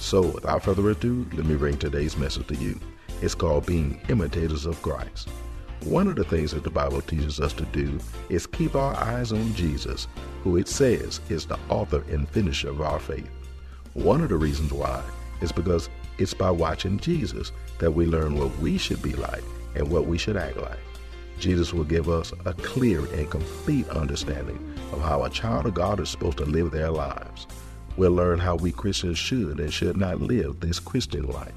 [0.00, 2.78] So, without further ado, let me bring today's message to you.
[3.20, 5.28] It's called Being Imitators of Christ.
[5.84, 9.32] One of the things that the Bible teaches us to do is keep our eyes
[9.32, 10.06] on Jesus,
[10.42, 13.28] who it says is the author and finisher of our faith.
[13.94, 15.02] One of the reasons why
[15.40, 19.88] is because it's by watching Jesus that we learn what we should be like and
[19.88, 20.78] what we should act like.
[21.38, 26.00] Jesus will give us a clear and complete understanding of how a child of God
[26.00, 27.46] is supposed to live their lives.
[27.98, 31.52] We'll learn how we Christians should and should not live this Christian life.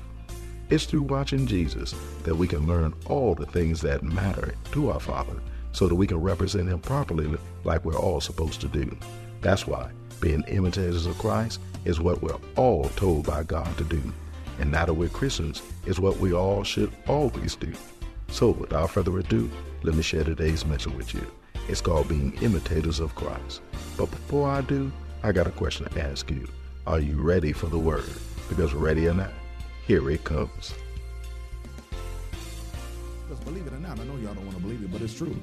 [0.72, 5.00] It's through watching Jesus that we can learn all the things that matter to our
[5.00, 5.36] Father
[5.72, 8.98] so that we can represent Him properly like we're all supposed to do.
[9.42, 14.02] That's why being imitators of Christ is what we're all told by God to do.
[14.60, 17.72] And now that we're Christians, is what we all should always do.
[18.30, 19.48] So, without further ado,
[19.84, 21.22] let me share today's message with you.
[21.68, 23.62] It's called Being Imitators of Christ.
[23.96, 24.92] But before I do,
[25.24, 26.48] I got a question to ask you.
[26.88, 28.10] Are you ready for the word?
[28.50, 29.32] Because ready or not,
[29.86, 30.74] here it comes.
[33.28, 35.14] Because believe it or not, I know y'all don't want to believe it, but it's
[35.14, 35.40] true.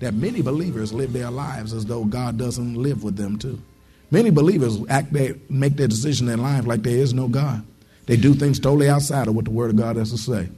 [0.00, 3.60] That many believers live their lives as though God doesn't live with them too.
[4.10, 7.66] Many believers act they make their decision in life like there is no God.
[8.06, 10.48] They do things totally outside of what the Word of God has to say.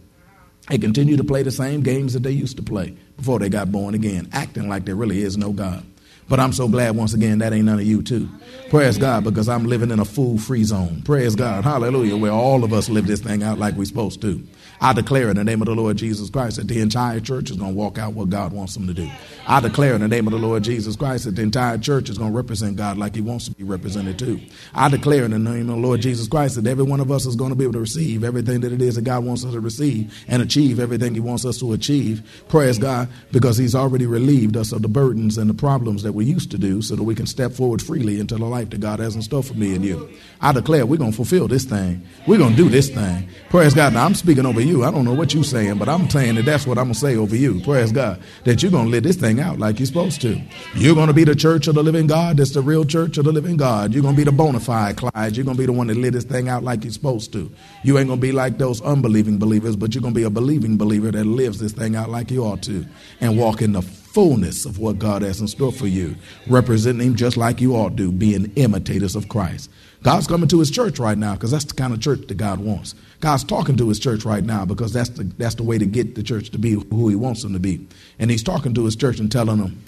[0.68, 3.72] They continue to play the same games that they used to play before they got
[3.72, 5.84] born again, acting like there really is no God.
[6.30, 8.28] But I'm so glad once again that ain't none of you too.
[8.70, 11.02] Praise God because I'm living in a fool free zone.
[11.04, 11.64] Praise God.
[11.64, 12.16] Hallelujah.
[12.16, 14.40] Where all of us live this thing out like we're supposed to.
[14.82, 17.58] I declare in the name of the Lord Jesus Christ that the entire church is
[17.58, 19.10] going to walk out what God wants them to do.
[19.46, 22.16] I declare in the name of the Lord Jesus Christ that the entire church is
[22.16, 24.40] going to represent God like He wants to be represented too.
[24.72, 27.26] I declare in the name of the Lord Jesus Christ that every one of us
[27.26, 29.52] is going to be able to receive everything that it is that God wants us
[29.52, 32.22] to receive and achieve everything He wants us to achieve.
[32.48, 36.24] Praise God because He's already relieved us of the burdens and the problems that we
[36.24, 38.98] used to do so that we can step forward freely into the life that God
[38.98, 40.08] has in store for me and you.
[40.40, 42.06] I declare we're going to fulfill this thing.
[42.26, 43.28] We're going to do this thing.
[43.50, 43.92] Praise God.
[43.92, 44.69] Now I'm speaking over you.
[44.84, 47.00] I don't know what you're saying, but I'm saying that that's what I'm going to
[47.00, 47.60] say over you.
[47.60, 48.22] Praise God.
[48.44, 50.40] That you're going to live this thing out like you're supposed to.
[50.74, 52.36] You're going to be the church of the living God.
[52.36, 53.92] That's the real church of the living God.
[53.92, 55.36] You're going to be the bona fide Clyde.
[55.36, 57.50] You're going to be the one that live this thing out like you're supposed to.
[57.82, 60.30] You ain't going to be like those unbelieving believers, but you're going to be a
[60.30, 62.86] believing believer that lives this thing out like you ought to
[63.20, 63.82] and walk in the
[64.12, 66.16] fullness of what God has in store for you,
[66.48, 69.70] representing Him just like you all do, being imitators of Christ.
[70.02, 72.58] God's coming to His church right now because that's the kind of church that God
[72.58, 72.94] wants.
[73.20, 76.16] God's talking to His church right now because that's the, that's the way to get
[76.16, 77.86] the church to be who He wants them to be.
[78.18, 79.82] And He's talking to His church and telling them,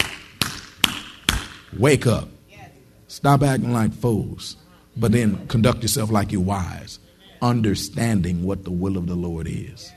[1.77, 2.29] wake up.
[3.07, 4.55] Stop acting like fools,
[4.97, 6.97] but then conduct yourself like you're wise,
[7.43, 9.91] understanding what the will of the Lord is.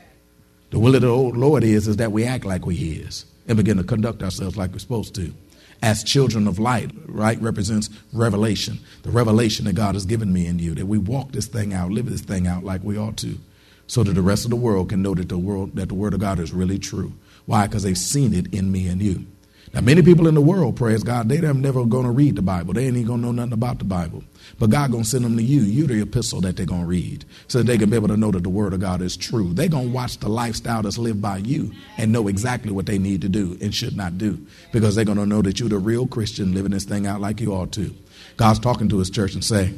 [0.69, 3.77] The will of the Lord is, is that we act like we His and begin
[3.77, 5.33] to conduct ourselves like we're supposed to.
[5.81, 8.79] As children of light, right, represents revelation.
[9.03, 11.91] The revelation that God has given me and you, that we walk this thing out,
[11.91, 13.37] live this thing out like we ought to,
[13.85, 16.13] so that the rest of the world can know that the world that the word
[16.13, 17.13] of God is really true.
[17.45, 17.67] Why?
[17.67, 19.27] Because they've seen it in me and you.
[19.73, 22.41] Now, many people in the world, praise God, they are never going to read the
[22.41, 22.73] Bible.
[22.73, 24.23] They ain't even going to know nothing about the Bible.
[24.59, 25.61] But God going to send them to you.
[25.61, 28.31] You the epistle that they're going to read so they can be able to know
[28.31, 29.53] that the word of God is true.
[29.53, 32.97] They're going to watch the lifestyle that's lived by you and know exactly what they
[32.97, 35.77] need to do and should not do because they're going to know that you're the
[35.77, 37.93] real Christian living this thing out like you ought to.
[38.37, 39.73] God's talking to his church and say,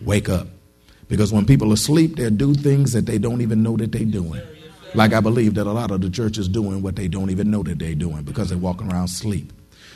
[0.00, 0.46] wake up.
[1.08, 4.04] Because when people are asleep, they do things that they don't even know that they're
[4.04, 4.40] doing.
[4.94, 7.50] Like I believe that a lot of the church is doing what they don't even
[7.50, 9.52] know that they're doing because they're walking around sleep.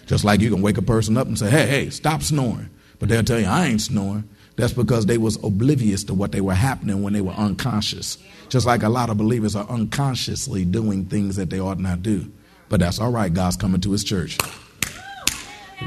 [0.06, 2.70] Just like you can wake a person up and say, hey, hey, stop snoring.
[2.98, 4.28] But they'll tell you, I ain't snoring.
[4.56, 8.16] That's because they was oblivious to what they were happening when they were unconscious.
[8.48, 12.30] Just like a lot of believers are unconsciously doing things that they ought not do.
[12.70, 13.32] But that's all right.
[13.32, 14.38] God's coming to his church.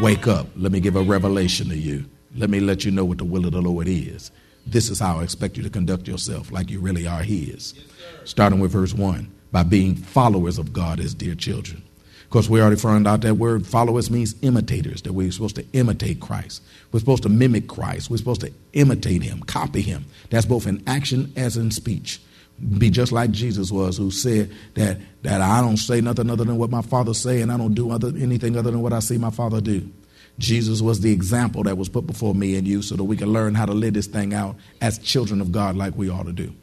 [0.02, 0.48] Wake up.
[0.56, 2.06] Let me give a revelation to you.
[2.36, 4.30] Let me let you know what the will of the Lord is.
[4.66, 7.74] This is how I expect you to conduct yourself, like you really are His.
[8.26, 11.84] Starting with verse 1 by being followers of God as dear children.
[12.30, 15.66] Of course, we already found out that word followers means imitators, that we're supposed to
[15.74, 16.62] imitate Christ.
[16.92, 18.12] We're supposed to mimic Christ.
[18.12, 20.06] We're supposed to imitate him, copy him.
[20.30, 22.22] That's both in action as in speech.
[22.78, 26.60] Be just like Jesus was, who said that, that I don't say nothing other than
[26.60, 29.18] what my Father say, and I don't do other, anything other than what I see
[29.18, 29.90] my Father do.
[30.40, 33.32] Jesus was the example that was put before me and you so that we can
[33.32, 36.32] learn how to live this thing out as children of God like we ought to
[36.32, 36.54] do.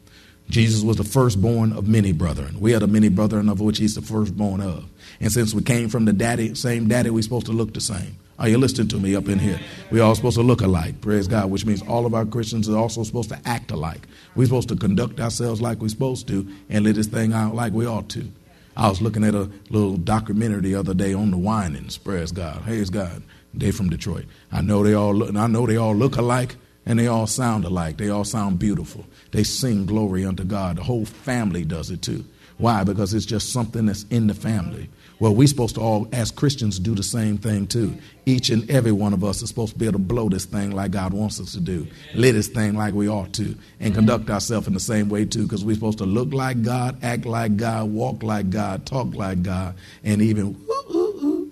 [0.49, 2.59] Jesus was the firstborn of many brethren.
[2.59, 4.85] We are the many brethren of which he's the firstborn of.
[5.19, 8.17] And since we came from the daddy, same daddy, we're supposed to look the same.
[8.39, 9.59] Are you listening to me up in here?
[9.91, 12.77] We're all supposed to look alike, praise God, which means all of our Christians are
[12.77, 14.07] also supposed to act alike.
[14.35, 17.73] We're supposed to conduct ourselves like we're supposed to and live this thing out like
[17.73, 18.31] we ought to.
[18.77, 22.61] I was looking at a little documentary the other day on the Winans, praise God.
[22.61, 23.23] Praise God.
[23.53, 24.25] They from Detroit.
[24.51, 26.55] I know they all look, I know they all look alike
[26.85, 27.97] and they all sound alike.
[27.97, 29.05] They all sound beautiful.
[29.31, 30.77] They sing glory unto God.
[30.77, 32.23] The whole family does it too.
[32.57, 32.83] Why?
[32.83, 34.89] Because it's just something that's in the family.
[35.19, 37.97] Well, we're supposed to all, as Christians, do the same thing too.
[38.25, 40.71] Each and every one of us is supposed to be able to blow this thing
[40.71, 44.29] like God wants us to do, live this thing like we ought to, and conduct
[44.29, 47.57] ourselves in the same way too, because we're supposed to look like God, act like
[47.57, 50.55] God, walk like God, talk like God, and even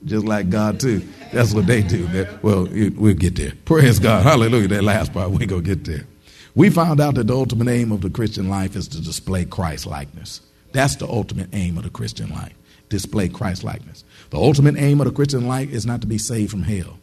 [0.05, 1.01] just like God too.
[1.35, 2.07] That's what they do.
[2.41, 3.51] Well, we'll get there.
[3.65, 4.23] Praise God.
[4.23, 4.69] Hallelujah.
[4.69, 6.07] That last part, we're going to get there.
[6.55, 9.85] We found out that the ultimate aim of the Christian life is to display Christ
[9.85, 10.39] likeness.
[10.71, 12.53] That's the ultimate aim of the Christian life.
[12.87, 14.05] Display Christ likeness.
[14.29, 16.97] The ultimate aim of the Christian life is not to be saved from hell.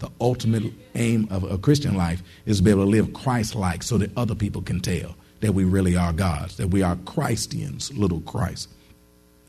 [0.00, 3.84] The ultimate aim of a Christian life is to be able to live Christ like
[3.84, 7.96] so that other people can tell that we really are God's, that we are Christians,
[7.96, 8.68] little Christ.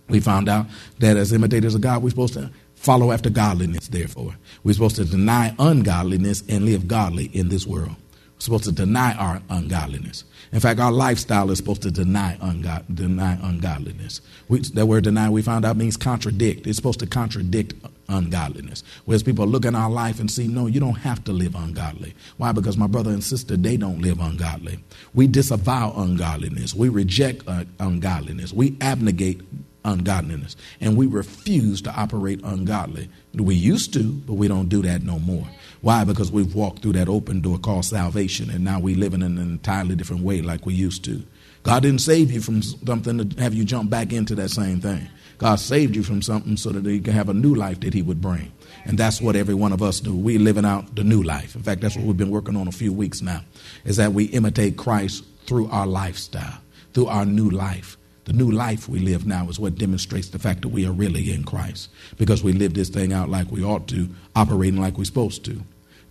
[0.10, 0.68] We found out
[1.00, 4.36] that as imitators of God, we're supposed to follow after godliness, therefore.
[4.64, 7.96] We're supposed to deny ungodliness and live godly in this world.
[8.36, 10.24] We're supposed to deny our ungodliness.
[10.52, 14.22] In fact, our lifestyle is supposed to deny, ungod- deny ungodliness.
[14.48, 16.68] We, that word deny, we found out, means contradict.
[16.68, 17.74] It's supposed to contradict
[18.08, 18.84] ungodliness.
[19.06, 22.14] Whereas people look at our life and see, no, you don't have to live ungodly.
[22.38, 22.52] Why?
[22.54, 24.80] Because my brother and sister, they don't live ungodly.
[25.14, 26.74] We disavow ungodliness.
[26.74, 28.54] We reject uh, ungodliness.
[28.54, 29.42] We abnegate
[29.88, 30.56] ungodliness.
[30.80, 33.10] And we refuse to operate ungodly.
[33.34, 35.48] We used to, but we don't do that no more.
[35.82, 36.04] Why?
[36.04, 39.38] Because we've walked through that open door called salvation, and now we live in an
[39.38, 41.24] entirely different way like we used to.
[41.64, 45.10] God didn't save you from something to have you jump back into that same thing.
[45.38, 48.02] God saved you from something so that He can have a new life that He
[48.02, 48.52] would bring.
[48.86, 50.16] And that's what every one of us do.
[50.16, 51.56] We're living out the new life.
[51.56, 53.42] In fact, that's what we've been working on a few weeks now,
[53.86, 56.58] is that we imitate Christ through our lifestyle,
[56.94, 57.98] through our new life.
[58.28, 61.32] The new life we live now is what demonstrates the fact that we are really
[61.32, 65.06] in Christ because we live this thing out like we ought to, operating like we're
[65.06, 65.62] supposed to.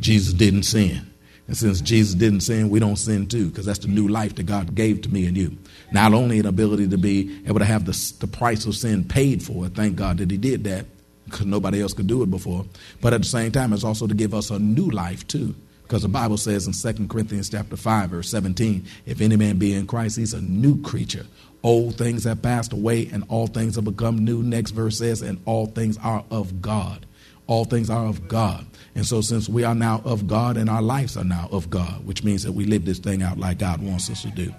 [0.01, 1.11] Jesus didn't sin.
[1.47, 4.45] And since Jesus didn't sin, we don't sin too because that's the new life that
[4.45, 5.59] God gave to me and you.
[5.93, 9.43] Not only an ability to be able to have the, the price of sin paid
[9.43, 10.87] for, thank God that He did that
[11.27, 12.65] because nobody else could do it before,
[13.03, 15.55] but at the same time, it's also to give us a new life too.
[15.83, 19.73] Because the Bible says in 2 Corinthians chapter 5, verse 17, if any man be
[19.73, 21.27] in Christ, he's a new creature.
[21.67, 24.41] Old things have passed away and all things have become new.
[24.41, 27.07] Next verse says, and all things are of God.
[27.49, 28.65] All things are of God.
[28.95, 32.07] And so, since we are now of God and our lives are now of God,
[32.07, 34.55] which means that we live this thing out like God wants us to do.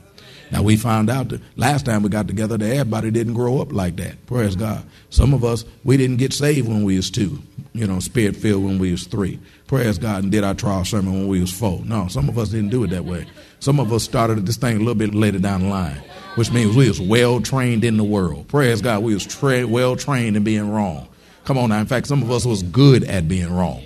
[0.52, 3.72] Now, we found out that last time we got together that everybody didn't grow up
[3.72, 4.26] like that.
[4.26, 4.84] Praise God.
[5.10, 8.66] Some of us, we didn't get saved when we was two, you know, spirit filled
[8.66, 9.40] when we was three.
[9.68, 11.82] Praise God and did our trial sermon when we was four.
[11.86, 13.28] No, some of us didn't do it that way.
[13.62, 16.02] Some of us started this thing a little bit later down the line
[16.38, 18.48] which means we was well trained in the world.
[18.48, 21.08] Praise God, we was tra- well trained in being wrong.
[21.46, 21.80] Come on now.
[21.80, 23.84] In fact, some of us was good at being wrong.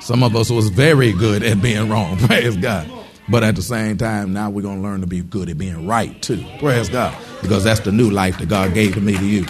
[0.00, 2.16] Some of us was very good at being wrong.
[2.26, 2.90] Praise God.
[3.28, 5.86] But at the same time, now we're going to learn to be good at being
[5.86, 6.44] right too.
[6.58, 7.16] Praise God.
[7.42, 9.46] Because that's the new life that God gave to me to you.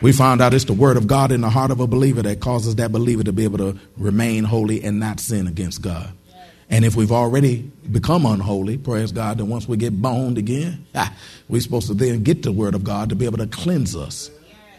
[0.00, 2.40] We found out it's the word of God in the heart of a believer that
[2.40, 6.12] causes that believer to be able to remain holy and not sin against God.
[6.72, 11.14] And if we've already become unholy, praise God, then once we get boned again, ah,
[11.46, 14.30] we're supposed to then get the word of God to be able to cleanse us,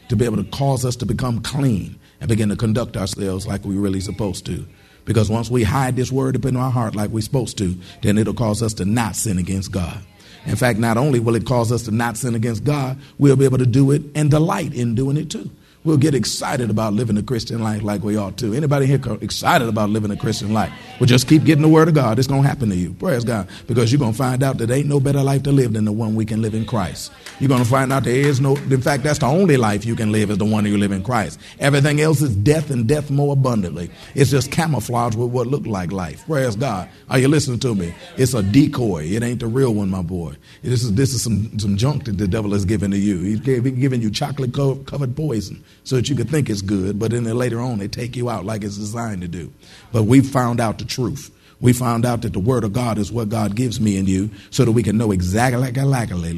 [0.09, 3.63] to be able to cause us to become clean and begin to conduct ourselves like
[3.63, 4.65] we're really supposed to.
[5.05, 8.17] Because once we hide this word up in our heart like we're supposed to, then
[8.17, 9.99] it'll cause us to not sin against God.
[10.47, 13.45] In fact, not only will it cause us to not sin against God, we'll be
[13.45, 15.51] able to do it and delight in doing it too.
[15.83, 18.53] We'll get excited about living the Christian life like we ought to.
[18.53, 20.71] Anybody here excited about living a Christian life?
[20.99, 22.19] Well, just keep getting the word of God.
[22.19, 22.93] It's going to happen to you.
[22.93, 23.47] Praise God.
[23.67, 25.85] Because you're going to find out that there ain't no better life to live than
[25.85, 27.11] the one we can live in Christ.
[27.39, 29.95] You're going to find out there is no, in fact, that's the only life you
[29.95, 31.39] can live is the one you live in Christ.
[31.59, 33.89] Everything else is death and death more abundantly.
[34.15, 36.25] It's just camouflage with what looked like life.
[36.25, 36.87] Praise God.
[37.09, 37.93] Are you listening to me?
[38.17, 39.05] It's a decoy.
[39.05, 40.35] It ain't the real one, my boy.
[40.61, 43.19] This is, this is some, some junk that the devil has given to you.
[43.19, 47.23] He's giving you chocolate covered poison so that you could think it's good, but then
[47.23, 49.51] later on they take you out like it's designed to do.
[49.91, 51.31] But we found out the truth.
[51.63, 54.31] We found out that the Word of God is what God gives me and you
[54.49, 55.77] so that we can know exactly like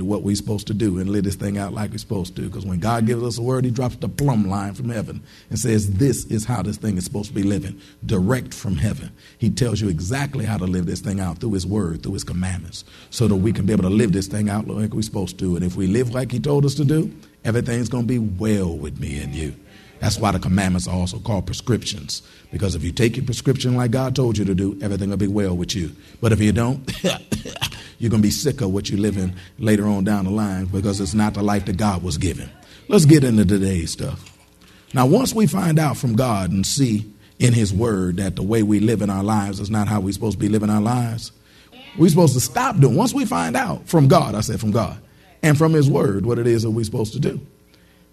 [0.04, 2.44] what we're supposed to do and live this thing out like we're supposed to.
[2.44, 5.58] Because when God gives us a word, He drops the plumb line from heaven and
[5.58, 9.12] says, This is how this thing is supposed to be living, direct from heaven.
[9.40, 12.24] He tells you exactly how to live this thing out through His Word, through His
[12.24, 15.40] commandments, so that we can be able to live this thing out like we're supposed
[15.40, 15.56] to.
[15.56, 17.12] And if we live like He told us to do,
[17.46, 19.56] everything's going to be well with me and you.
[20.00, 22.22] That's why the commandments are also called prescriptions.
[22.52, 25.28] Because if you take your prescription like God told you to do, everything will be
[25.28, 25.96] well with you.
[26.22, 26.92] But if you don't,
[27.98, 31.00] you're going to be sick of what you're living later on down the line because
[31.00, 32.50] it's not the life that God was given.
[32.88, 34.32] Let's get into today's stuff.
[34.94, 38.64] Now, once we find out from God and see in His Word that the way
[38.64, 41.32] we live in our lives is not how we're supposed to be living our lives,
[41.98, 42.96] we're supposed to stop doing.
[42.96, 44.98] Once we find out from God, I said from God,
[45.46, 47.40] and from His Word what it is that we're supposed to do,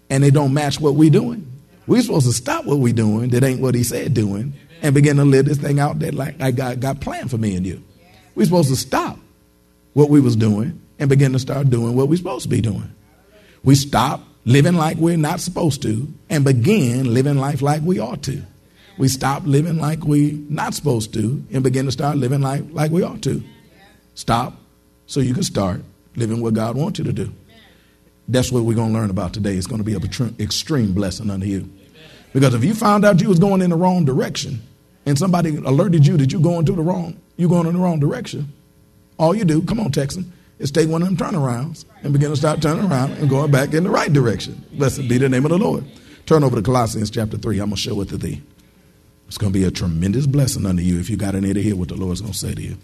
[0.09, 1.51] and they don't match what we're doing,
[1.87, 5.17] we're supposed to stop what we're doing that ain't what he said doing and begin
[5.17, 7.83] to live this thing out that like I got, got planned for me and you.
[8.35, 9.17] We're supposed to stop
[9.93, 12.93] what we was doing and begin to start doing what we're supposed to be doing.
[13.63, 18.21] We stop living like we're not supposed to and begin living life like we ought
[18.23, 18.43] to.
[18.97, 22.91] We stop living like we not supposed to and begin to start living life like
[22.91, 23.43] we ought to.
[24.13, 24.53] Stop
[25.07, 25.81] so you can start
[26.15, 27.33] living what God wants you to do.
[28.27, 29.55] That's what we're going to learn about today.
[29.55, 31.69] It's going to be an extreme blessing unto you.
[32.33, 34.61] Because if you found out you was going in the wrong direction
[35.05, 37.99] and somebody alerted you that you're going to the wrong, you're going in the wrong
[37.99, 38.51] direction,
[39.17, 42.35] all you do, come on, Texan, is take one of them turnarounds and begin to
[42.35, 44.65] start turning around and going back in the right direction.
[44.73, 45.83] Blessed be the name of the Lord.
[46.25, 47.59] Turn over to Colossians chapter 3.
[47.59, 48.41] I'm going to show it to thee.
[49.27, 51.61] It's going to be a tremendous blessing unto you if you got an ear to
[51.61, 52.77] hear what the Lord's going to say to you.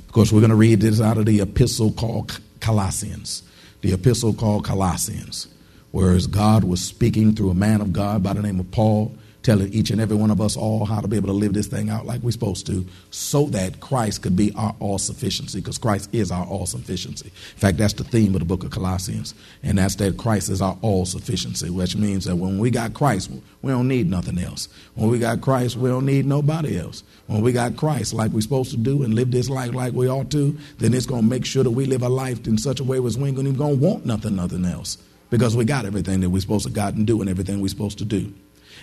[0.00, 3.44] Of course, we're going to read this out of the epistle called Colossians
[3.80, 5.46] the epistle called Colossians,
[5.92, 9.72] whereas God was speaking through a man of God by the name of Paul, telling
[9.72, 11.88] each and every one of us all how to be able to live this thing
[11.88, 16.10] out like we're supposed to, so that Christ could be our all sufficiency, because Christ
[16.12, 17.26] is our all sufficiency.
[17.26, 20.60] In fact, that's the theme of the book of Colossians, and that's that Christ is
[20.60, 23.30] our all sufficiency, which means that when we got Christ,
[23.62, 24.68] we don't need nothing else.
[24.96, 27.04] When we got Christ, we don't need nobody else.
[27.28, 30.08] When we got Christ like we're supposed to do and live this life like we
[30.08, 32.80] ought to, then it's going to make sure that we live a life in such
[32.80, 34.98] a way as we ain't going to want nothing, nothing else.
[35.30, 37.98] Because we got everything that we're supposed to got and do and everything we're supposed
[37.98, 38.32] to do.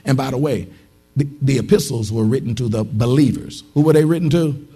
[0.06, 0.68] And by the way,
[1.16, 3.64] the, the epistles were written to the believers.
[3.74, 4.68] Who were they written to?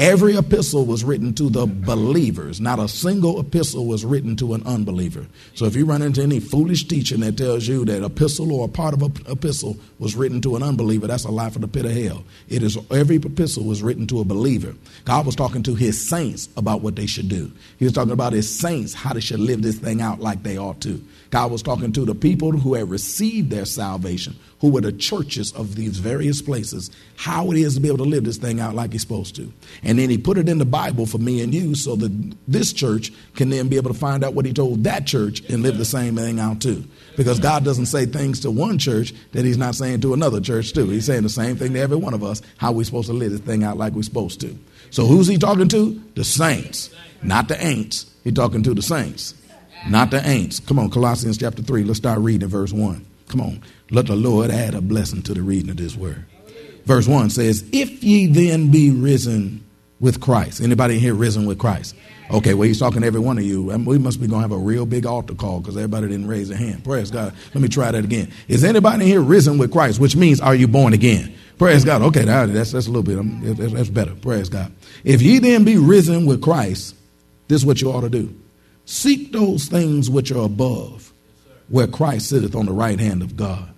[0.00, 2.58] Every epistle was written to the believers.
[2.58, 5.26] Not a single epistle was written to an unbeliever.
[5.54, 8.68] So if you run into any foolish teaching that tells you that epistle or a
[8.70, 11.84] part of an epistle was written to an unbeliever, that's a lie from the pit
[11.84, 12.24] of hell.
[12.48, 14.74] It is every epistle was written to a believer.
[15.04, 17.52] God was talking to his saints about what they should do.
[17.78, 20.56] He was talking about his saints how they should live this thing out like they
[20.56, 21.04] ought to.
[21.28, 25.52] God was talking to the people who had received their salvation, who were the churches
[25.52, 28.74] of these various places, how it is to be able to live this thing out
[28.74, 29.50] like he's supposed to.
[29.82, 32.72] And then he put it in the Bible for me and you so that this
[32.72, 35.78] church can then be able to find out what he told that church and live
[35.78, 36.84] the same thing out too.
[37.16, 40.72] Because God doesn't say things to one church that he's not saying to another church
[40.74, 40.88] too.
[40.88, 43.30] He's saying the same thing to every one of us, how we're supposed to live
[43.30, 44.56] this thing out like we're supposed to.
[44.90, 46.02] So who's he talking to?
[46.16, 46.90] The saints,
[47.22, 48.06] not the ain'ts.
[48.24, 49.34] He's talking to the saints,
[49.88, 50.60] not the ain'ts.
[50.66, 51.84] Come on, Colossians chapter 3.
[51.84, 53.06] Let's start reading verse 1.
[53.28, 53.62] Come on.
[53.90, 56.24] Let the Lord add a blessing to the reading of this word.
[56.84, 59.64] Verse 1 says, If ye then be risen
[60.00, 60.60] with Christ.
[60.60, 61.94] Anybody here risen with Christ?
[62.30, 63.64] Okay, well, he's talking to every one of you.
[63.84, 66.48] we must be going to have a real big altar call because everybody didn't raise
[66.48, 66.84] their hand.
[66.84, 67.34] Praise God.
[67.54, 68.32] Let me try that again.
[68.48, 70.00] Is anybody here risen with Christ?
[70.00, 71.34] Which means, are you born again?
[71.58, 72.02] Praise God.
[72.02, 73.40] Okay, that's, that's a little bit, um,
[73.74, 74.14] that's better.
[74.14, 74.72] Praise God.
[75.04, 76.94] If ye then be risen with Christ,
[77.48, 78.34] this is what you ought to do.
[78.86, 81.12] Seek those things which are above,
[81.68, 83.74] where Christ sitteth on the right hand of God.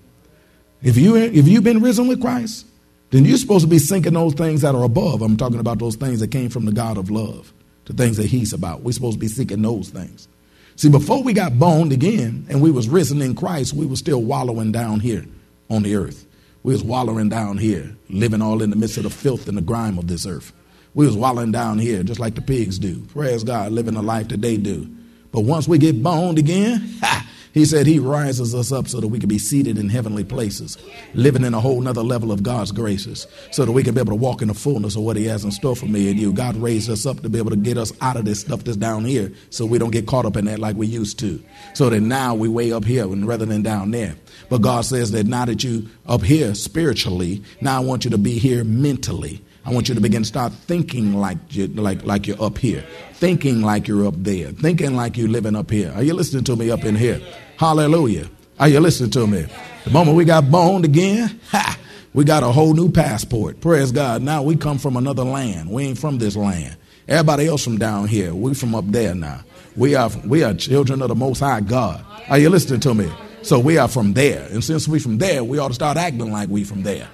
[0.82, 2.66] If you if you've been risen with Christ,
[3.10, 5.22] then you're supposed to be seeking those things that are above.
[5.22, 7.52] I'm talking about those things that came from the God of love,
[7.84, 8.82] the things that He's about.
[8.82, 10.28] We're supposed to be seeking those things.
[10.76, 14.22] See, before we got boned again and we was risen in Christ, we were still
[14.22, 15.24] wallowing down here
[15.70, 16.26] on the earth.
[16.62, 19.62] We was wallowing down here, living all in the midst of the filth and the
[19.62, 20.52] grime of this earth.
[20.94, 23.00] We was wallowing down here just like the pigs do.
[23.06, 24.88] Praise God, living the life that they do.
[25.32, 29.09] But once we get boned again, ha, He said he rises us up so that
[29.09, 30.78] we can be seated in heavenly places,
[31.12, 34.12] living in a whole nother level of God's graces, so that we can be able
[34.12, 36.32] to walk in the fullness of what he has in store for me and you.
[36.32, 38.78] God raised us up to be able to get us out of this stuff that's
[38.78, 41.42] down here so we don't get caught up in that like we used to.
[41.75, 44.16] So that now we way up here and rather than down there.
[44.49, 48.18] But God says that now that you up here spiritually, now I want you to
[48.18, 49.42] be here mentally.
[49.64, 52.85] I want you to begin to start thinking like you, like like you're up here,
[53.14, 55.92] thinking like you're up there, thinking like you're living up here.
[55.94, 57.21] Are you listening to me up in here?
[57.56, 58.28] Hallelujah.
[58.59, 59.47] Are you listening to me?
[59.85, 61.78] The moment we got boned again, ha,
[62.14, 63.61] we got a whole new passport.
[63.61, 64.23] Praise God.
[64.23, 65.71] Now we come from another land.
[65.71, 66.76] We ain't from this land.
[67.09, 68.35] Everybody else from down here.
[68.35, 69.42] We from up there now.
[69.76, 72.04] We are we are children of the Most High God.
[72.28, 73.11] Are you listening to me?
[73.42, 76.30] So we are from there, and since we from there, we ought to start acting
[76.30, 77.09] like we from there.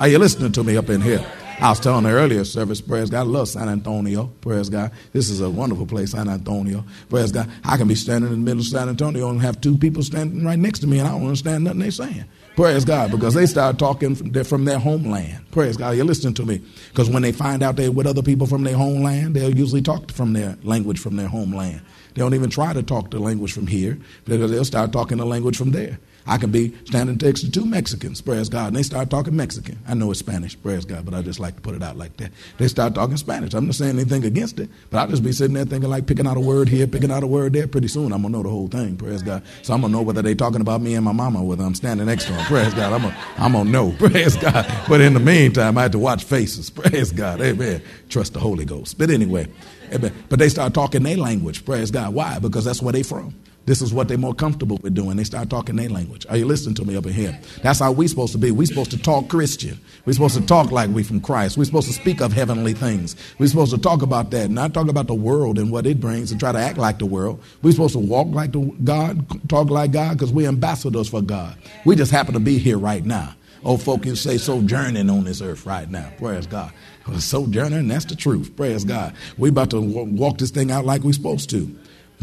[0.00, 1.24] Are you listening to me up in here?
[1.60, 4.90] I was telling the earlier service, praise God, I love San Antonio, praise God.
[5.12, 7.50] This is a wonderful place, San Antonio, praise God.
[7.64, 10.44] I can be standing in the middle of San Antonio and have two people standing
[10.44, 12.24] right next to me and I don't understand nothing they're saying.
[12.56, 15.50] Praise God, because they start talking from their, from their homeland.
[15.52, 16.60] Praise God, you're listening to me.
[16.90, 20.12] Because when they find out they're with other people from their homeland, they'll usually talk
[20.12, 21.80] from their language from their homeland.
[22.14, 25.26] They don't even try to talk the language from here because they'll start talking the
[25.26, 25.98] language from there.
[26.26, 29.78] I can be standing next to two Mexicans, praise God, and they start talking Mexican.
[29.86, 32.16] I know it's Spanish, praise God, but I just like to put it out like
[32.16, 32.30] that.
[32.56, 33.52] They start talking Spanish.
[33.52, 36.26] I'm not saying anything against it, but I'll just be sitting there thinking like picking
[36.26, 37.66] out a word here, picking out a word there.
[37.66, 39.42] Pretty soon I'm gonna know the whole thing, praise God.
[39.62, 42.06] So I'm gonna know whether they're talking about me and my mama, whether I'm standing
[42.06, 42.92] next to them, praise God.
[42.94, 44.66] I'm gonna, I'm gonna know, praise God.
[44.88, 47.82] But in the meantime, I have to watch faces, praise God, amen.
[48.08, 48.96] Trust the Holy Ghost.
[48.96, 49.46] But anyway,
[49.92, 50.12] amen.
[50.30, 52.14] But they start talking their language, praise God.
[52.14, 52.38] Why?
[52.38, 53.34] Because that's where they from.
[53.66, 55.16] This is what they're more comfortable with doing.
[55.16, 56.26] They start talking their language.
[56.28, 57.38] Are you listening to me up in here?
[57.62, 58.50] That's how we're supposed to be.
[58.50, 59.80] We're supposed to talk Christian.
[60.04, 61.56] We're supposed to talk like we from Christ.
[61.56, 63.16] We're supposed to speak of heavenly things.
[63.38, 66.30] We're supposed to talk about that, not talk about the world and what it brings
[66.30, 67.42] and try to act like the world.
[67.62, 71.56] We're supposed to walk like the God, talk like God, because we're ambassadors for God.
[71.86, 73.34] We just happen to be here right now.
[73.64, 76.12] Old folk can say sojourning on this earth right now.
[76.18, 76.70] Praise God.
[77.18, 78.54] Sojourning, that's the truth.
[78.56, 79.14] Praise God.
[79.38, 81.74] We're about to walk this thing out like we're supposed to.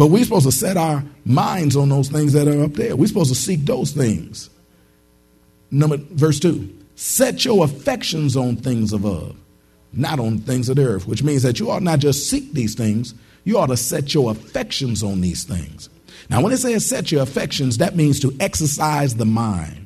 [0.02, 2.96] But we're supposed to set our minds on those things that are up there.
[2.96, 4.50] We're supposed to seek those things.
[5.70, 6.76] Number verse 2.
[6.96, 9.36] Set your affections on things above,
[9.94, 12.74] not on things of the earth, which means that you ought not just seek these
[12.74, 15.88] things, you ought to set your affections on these things.
[16.32, 19.86] Now, when it says set your affections, that means to exercise the mind.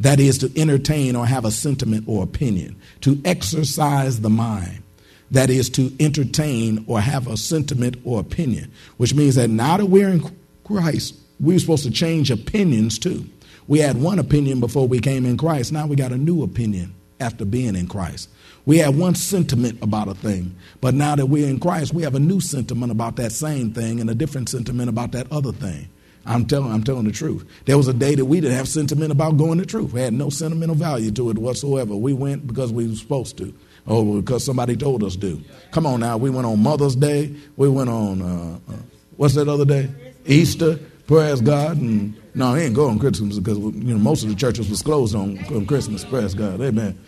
[0.00, 4.83] That is to entertain or have a sentiment or opinion, to exercise the mind
[5.30, 9.86] that is to entertain or have a sentiment or opinion, which means that now that
[9.86, 10.22] we're in
[10.64, 13.26] Christ, we're supposed to change opinions too.
[13.66, 15.72] We had one opinion before we came in Christ.
[15.72, 18.28] Now we got a new opinion after being in Christ.
[18.66, 22.14] We had one sentiment about a thing, but now that we're in Christ, we have
[22.14, 25.88] a new sentiment about that same thing and a different sentiment about that other thing.
[26.26, 27.46] I'm telling, I'm telling the truth.
[27.66, 29.92] There was a day that we didn't have sentiment about going to truth.
[29.92, 31.94] We had no sentimental value to it whatsoever.
[31.94, 33.52] We went because we were supposed to.
[33.86, 35.40] Oh, because somebody told us to.
[35.70, 36.16] Come on now.
[36.16, 37.34] We went on Mother's Day.
[37.56, 38.76] We went on, uh, uh,
[39.16, 39.90] what's that other day?
[40.24, 40.78] Easter.
[41.06, 41.76] Praise God.
[41.76, 44.80] And no, he ain't going on Christmas because you know most of the churches was
[44.80, 46.02] closed on, on Christmas.
[46.04, 46.60] Praise God.
[46.62, 46.98] Amen.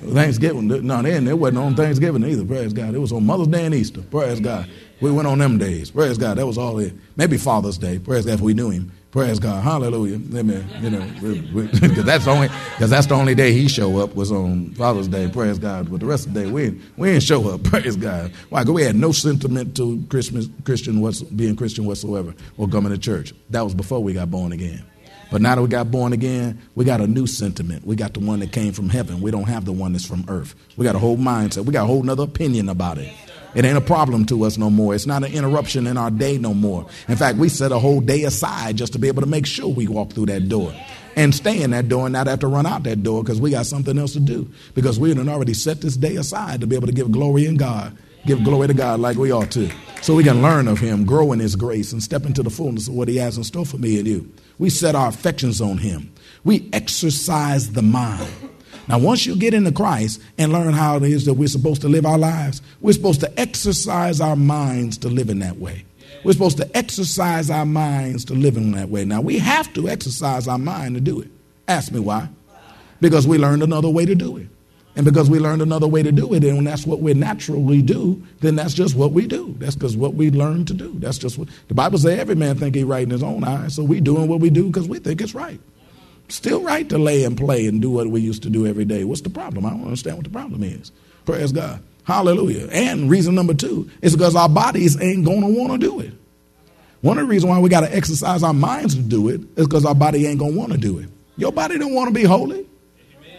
[0.00, 0.68] Thanksgiving.
[0.86, 2.44] No, they, they wasn't on Thanksgiving either.
[2.44, 2.94] Praise God.
[2.94, 4.00] It was on Mother's Day and Easter.
[4.02, 4.68] Praise God.
[5.00, 5.90] We went on them days.
[5.90, 6.38] Praise God.
[6.38, 6.92] That was all it.
[7.16, 7.98] Maybe Father's Day.
[7.98, 8.92] Praise God if we knew him.
[9.10, 10.16] Praise God, Hallelujah.
[10.36, 10.68] Amen.
[10.80, 14.30] You know, because that's the only because that's the only day he show up was
[14.30, 15.28] on Father's Day.
[15.28, 15.90] Praise God.
[15.90, 17.62] But the rest of the day we we didn't show up.
[17.64, 18.32] Praise God.
[18.50, 18.60] Why?
[18.60, 22.98] Because we had no sentiment to Christmas, Christian, what's, being Christian whatsoever, or coming to
[22.98, 23.32] church.
[23.48, 24.84] That was before we got born again.
[25.30, 27.86] But now that we got born again, we got a new sentiment.
[27.86, 29.20] We got the one that came from heaven.
[29.20, 30.54] We don't have the one that's from earth.
[30.76, 31.64] We got a whole mindset.
[31.64, 33.12] We got a whole nother opinion about it.
[33.54, 34.94] It ain't a problem to us no more.
[34.94, 36.86] It's not an interruption in our day no more.
[37.08, 39.68] In fact, we set a whole day aside just to be able to make sure
[39.68, 40.74] we walk through that door
[41.16, 43.50] and stay in that door and not have to run out that door because we
[43.50, 44.48] got something else to do.
[44.74, 47.56] Because we had already set this day aside to be able to give glory in
[47.56, 49.68] God, give glory to God like we ought to.
[50.00, 52.86] So we can learn of Him, grow in His grace, and step into the fullness
[52.86, 54.32] of what He has in store for me and you.
[54.58, 56.12] We set our affections on Him.
[56.44, 58.32] We exercise the mind.
[58.88, 61.88] Now, once you get into Christ and learn how it is that we're supposed to
[61.88, 65.84] live our lives, we're supposed to exercise our minds to live in that way.
[66.24, 69.04] We're supposed to exercise our minds to live in that way.
[69.04, 71.28] Now, we have to exercise our mind to do it.
[71.68, 72.28] Ask me why.
[73.00, 74.48] Because we learned another way to do it.
[74.96, 78.20] And because we learned another way to do it, and that's what we naturally do,
[78.40, 79.54] then that's just what we do.
[79.58, 80.94] That's because what we learned to do.
[80.98, 83.76] That's just what the Bible says every man think he right in his own eyes.
[83.76, 85.60] So we doing what we do because we think it's right.
[86.28, 89.04] Still right to lay and play and do what we used to do every day.
[89.04, 89.64] What's the problem?
[89.64, 90.92] I don't understand what the problem is.
[91.24, 91.82] Praise God.
[92.04, 92.68] Hallelujah.
[92.70, 96.12] And reason number two is because our bodies ain't going to want to do it.
[97.00, 99.66] One of the reasons why we got to exercise our minds to do it is
[99.66, 101.08] because our body ain't going to want to do it.
[101.36, 102.66] Your body don't want to be holy.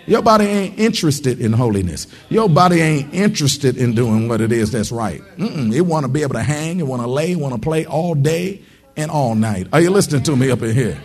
[0.05, 2.07] Your body ain't interested in holiness.
[2.29, 5.21] Your body ain't interested in doing what it is that's right.
[5.37, 5.73] Mm-mm.
[5.73, 8.15] It want to be able to hang, it want to lay, want to play all
[8.15, 8.63] day
[8.95, 9.67] and all night.
[9.73, 10.99] Are you listening to me up in here?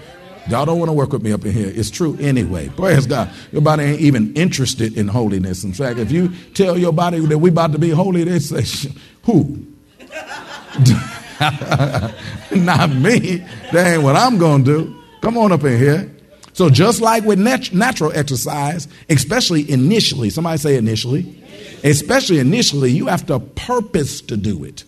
[0.49, 1.73] Y'all don't want to work with me up in here.
[1.75, 2.69] It's true anyway.
[2.69, 3.31] Praise God.
[3.51, 5.65] Your body ain't even interested in holiness.
[5.65, 8.91] In fact, if you tell your body that we about to be holy, they say,
[9.23, 9.67] who?
[11.41, 13.39] Not me.
[13.73, 15.03] That ain't what I'm going to do.
[15.23, 16.11] Come on up in here.
[16.53, 21.43] So just like with nat- natural exercise, especially initially, somebody say initially,
[21.83, 24.85] especially initially, you have to purpose to do it.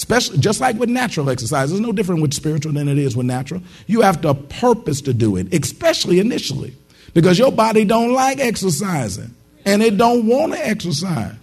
[0.00, 3.26] Especially, just like with natural exercise, it's no different with spiritual than it is with
[3.26, 3.60] natural.
[3.86, 6.74] You have to purpose to do it, especially initially,
[7.12, 9.34] because your body don't like exercising
[9.66, 11.34] and it don't want to exercise.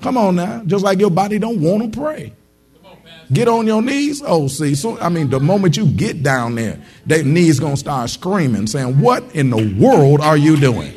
[0.00, 2.32] Come on now, just like your body don't want to pray.
[3.32, 4.22] Get on your knees.
[4.24, 8.10] Oh, see, so I mean, the moment you get down there, that knees gonna start
[8.10, 10.92] screaming, saying, "What in the world are you doing?"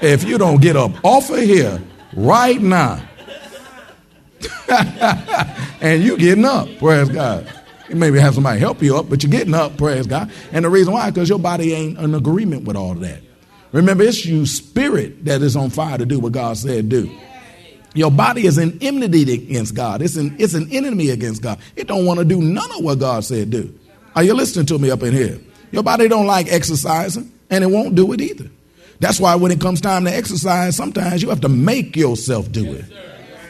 [0.00, 1.82] If you don't get up off of here
[2.14, 3.02] right now,
[5.82, 7.46] and you getting up, praise God.
[7.88, 10.30] You maybe have somebody help you up, but you're getting up, praise God.
[10.52, 13.20] And the reason why, because your body ain't in agreement with all that.
[13.72, 17.10] Remember, it's you spirit that is on fire to do what God said do.
[17.94, 20.00] Your body is in enmity against God.
[20.00, 21.58] It's an, it's an enemy against God.
[21.76, 23.78] It don't want to do none of what God said do.
[24.14, 25.38] Are you listening to me up in here?
[25.72, 28.50] Your body don't like exercising, and it won't do it either.
[29.00, 32.72] That's why when it comes time to exercise, sometimes you have to make yourself do
[32.72, 32.84] it.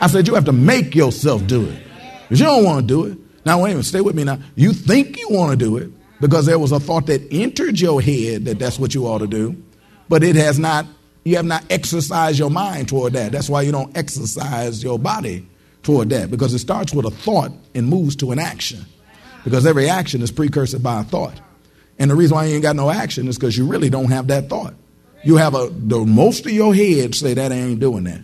[0.01, 1.92] I said you have to make yourself do it.
[2.33, 3.19] Because you don't want to do it.
[3.45, 4.39] Now, wait a minute, stay with me now.
[4.55, 8.01] You think you want to do it because there was a thought that entered your
[8.01, 9.63] head that that's what you ought to do,
[10.09, 10.87] but it has not
[11.25, 13.33] you have not exercised your mind toward that.
[13.33, 15.47] That's why you don't exercise your body
[15.83, 18.87] toward that because it starts with a thought and moves to an action.
[19.45, 21.39] Because every action is precursored by a thought.
[21.99, 24.29] And the reason why you ain't got no action is because you really don't have
[24.29, 24.73] that thought.
[25.23, 28.23] You have a the most of your head say that I ain't doing that.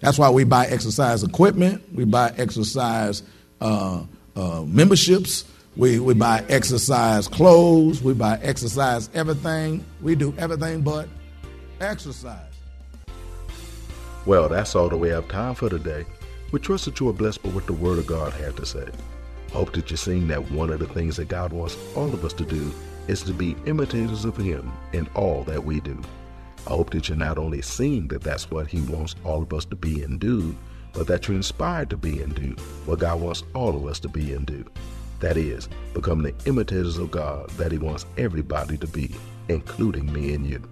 [0.00, 3.22] That's why we buy exercise equipment, we buy exercise
[3.60, 4.02] uh,
[4.34, 5.44] uh, memberships,
[5.76, 9.84] we, we buy exercise clothes, we buy exercise everything.
[10.02, 11.08] We do everything but
[11.80, 12.50] exercise.
[14.26, 16.04] Well, that's all that we have time for today.
[16.52, 18.86] We trust that you are blessed by what the Word of God had to say.
[19.52, 22.32] Hope that you're seeing that one of the things that God wants all of us
[22.34, 22.72] to do
[23.08, 26.00] is to be imitators of Him in all that we do.
[26.66, 29.64] I hope that you're not only seeing that that's what He wants all of us
[29.66, 30.56] to be and do,
[30.92, 32.54] but that you're inspired to be and do
[32.86, 34.64] what God wants all of us to be and do.
[35.20, 39.14] That is, become the imitators of God that He wants everybody to be,
[39.48, 40.62] including me and you.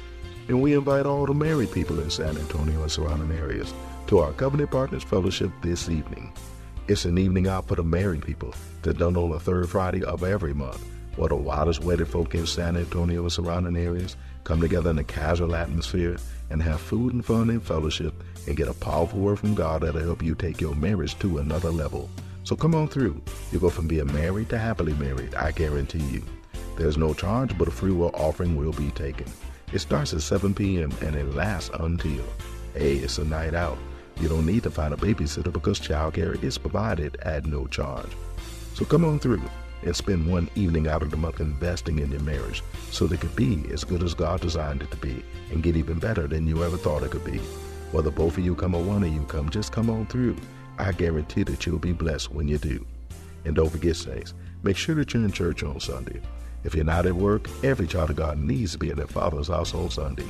[0.47, 3.73] And we invite all the married people in San Antonio and surrounding areas
[4.07, 6.33] to our Covenant Partners Fellowship this evening.
[6.87, 10.23] It's an evening out for the married people that's done on the third Friday of
[10.23, 10.83] every month.
[11.15, 15.03] Where the wildest wedded folk in San Antonio and surrounding areas come together in a
[15.03, 16.17] casual atmosphere
[16.49, 18.13] and have food and fun and fellowship
[18.47, 21.69] and get a powerful word from God that'll help you take your marriage to another
[21.69, 22.09] level.
[22.43, 23.21] So come on through.
[23.51, 26.23] You go from being married to happily married, I guarantee you.
[26.77, 29.27] There's no charge, but a free will offering will be taken.
[29.73, 30.91] It starts at 7 p.m.
[31.01, 32.23] and it lasts until.
[32.73, 33.77] Hey, it's a night out.
[34.19, 38.09] You don't need to find a babysitter because childcare is provided at no charge.
[38.73, 39.41] So come on through
[39.83, 43.21] and spend one evening out of the month investing in your marriage so that it
[43.21, 46.47] could be as good as God designed it to be and get even better than
[46.47, 47.39] you ever thought it could be.
[47.91, 50.35] Whether both of you come or one of you come, just come on through.
[50.77, 52.85] I guarantee that you'll be blessed when you do.
[53.45, 56.21] And don't forget, saints, make sure that you're in church on Sunday.
[56.63, 59.47] If you're not at work, every child of God needs to be in their father's
[59.47, 60.27] house on Sunday.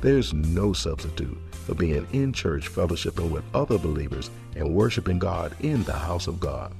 [0.00, 5.82] There's no substitute for being in church, fellowshipping with other believers, and worshiping God in
[5.84, 6.74] the house of God.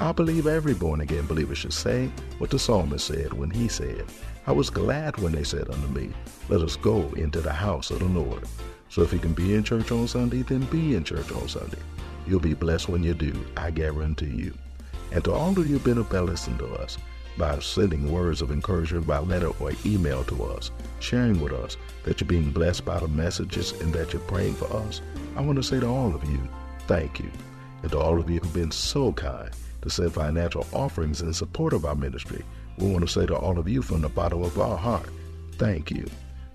[0.00, 4.06] I believe every born again believer should say what the psalmist said when he said,
[4.46, 6.10] I was glad when they said unto me,
[6.48, 8.44] Let us go into the house of the Lord.
[8.88, 11.78] So if you can be in church on Sunday, then be in church on Sunday.
[12.26, 14.54] You'll be blessed when you do, I guarantee you.
[15.12, 16.96] And to all of you who've been a blessing to us,
[17.38, 22.20] by sending words of encouragement by letter or email to us, sharing with us that
[22.20, 25.00] you're being blessed by the messages and that you're praying for us.
[25.36, 26.40] I want to say to all of you,
[26.86, 27.30] thank you.
[27.82, 29.50] And to all of you who've been so kind
[29.82, 32.44] to send financial offerings in support of our ministry,
[32.78, 35.08] we want to say to all of you from the bottom of our heart,
[35.52, 36.06] thank you.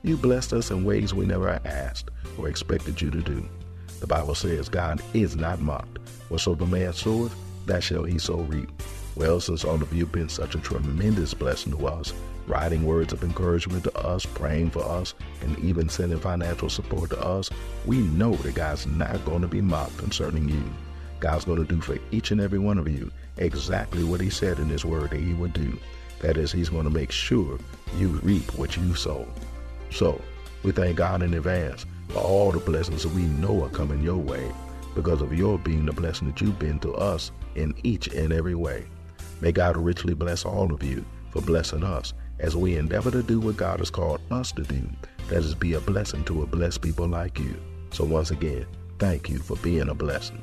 [0.03, 3.47] You blessed us in ways we never asked or expected you to do.
[4.01, 5.97] The Bible says God is not mocked.
[6.29, 7.33] Whatsoever man soweth,
[7.65, 8.69] that shall he so reap.
[9.15, 12.13] Well, since all of you have been such a tremendous blessing to us,
[12.47, 17.21] writing words of encouragement to us, praying for us, and even sending financial support to
[17.25, 17.49] us,
[17.85, 20.63] we know that God's not going to be mocked concerning you.
[21.21, 24.59] God's going to do for each and every one of you exactly what He said
[24.59, 25.79] in His Word that He would do.
[26.19, 27.57] That is, He's going to make sure
[27.97, 29.25] you reap what you sow.
[29.91, 30.21] So,
[30.63, 34.17] we thank God in advance for all the blessings that we know are coming your
[34.17, 34.51] way
[34.93, 38.55] because of your being the blessing that you've been to us in each and every
[38.55, 38.85] way.
[39.41, 43.39] May God richly bless all of you for blessing us as we endeavor to do
[43.39, 44.81] what God has called us to do,
[45.29, 47.55] that is, be a blessing to a blessed people like you.
[47.91, 48.65] So, once again,
[48.99, 50.41] thank you for being a blessing.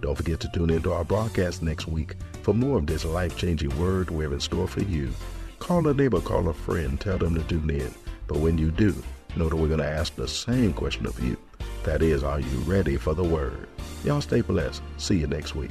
[0.00, 3.76] Don't forget to tune into our broadcast next week for more of this life changing
[3.78, 5.10] word we have in store for you.
[5.58, 7.94] Call a neighbor, call a friend, tell them to tune in.
[8.26, 8.94] But when you do,
[9.36, 11.36] know that we're going to ask the same question of you.
[11.84, 13.68] That is, are you ready for the word?
[14.04, 14.82] Y'all stay blessed.
[14.98, 15.70] See you next week.